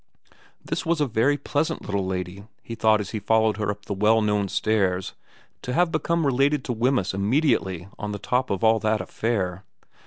[0.65, 3.93] This was a very pleasant little lady, he thought as he followed her up the
[3.93, 5.13] well known stairs,
[5.61, 9.63] to have become related to Wemyss immediately on the top of all that affair.